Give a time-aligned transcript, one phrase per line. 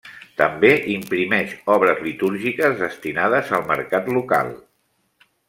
[0.37, 4.53] També imprimeix obres litúrgiques destinades al mercat local.